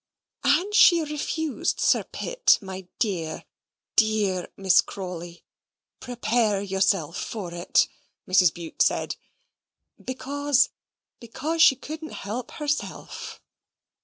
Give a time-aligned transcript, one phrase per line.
[0.43, 3.45] "And she refused Sir Pitt, my dear,
[3.95, 5.43] dear Miss Crawley,
[5.99, 7.87] prepare yourself for it,"
[8.27, 8.51] Mrs.
[8.51, 9.15] Bute said,
[10.03, 10.69] "because
[11.19, 13.43] because she couldn't help herself."